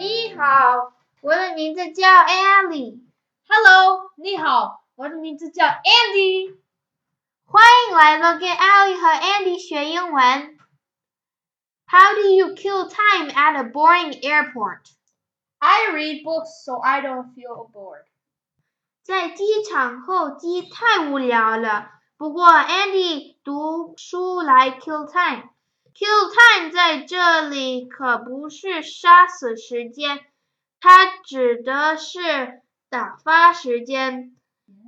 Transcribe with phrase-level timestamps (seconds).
[0.00, 3.02] 你好，我的名字叫 Ally。
[3.46, 6.56] Hello，你好，我的名字叫 Andy。
[7.44, 10.56] 欢迎来到跟 Ally 和 Andy 学英文。
[11.86, 14.86] How do you kill time at a boring airport?
[15.58, 18.06] I read books so I don't feel bored.
[19.02, 25.50] 在机场候机太无聊了，不过 Andy 读书来 kill time。
[25.99, 30.19] kill time 在这里可不是杀死时间，
[30.79, 34.35] 它指的是打发时间，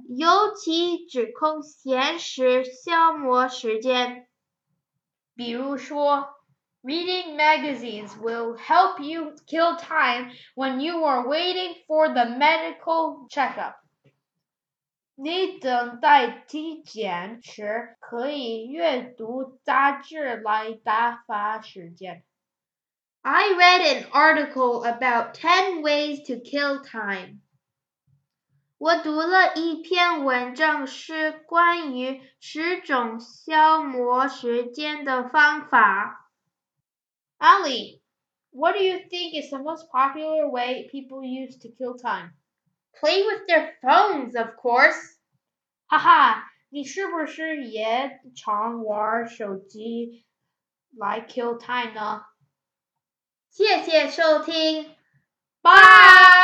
[0.10, 4.28] 尤其指空闲时消磨时间。
[5.36, 6.34] 比如说，
[6.84, 13.74] Reading magazines will help you kill time when you are waiting for the medical checkup.
[15.22, 22.24] 你等待体检时可以阅读杂志来打发时间。
[23.22, 27.42] I read an article about ten ways to kill time.
[28.78, 36.30] 我读了一篇文章，是关于十种消磨时间的方法。
[37.40, 38.02] Ali,
[38.52, 42.34] what do you think is the most popular way people use to kill time?
[43.00, 45.18] Play with their phones, of course.
[45.88, 50.26] 哈哈，你是不是也常玩手机
[50.98, 52.24] 来 kill time 呢？
[53.50, 54.96] 谢谢收听，
[55.62, 56.41] 拜。